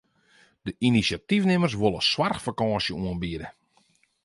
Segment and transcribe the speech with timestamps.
[0.65, 3.47] De inisjatyfnimmers wolle soarchfakânsjes oanbiede.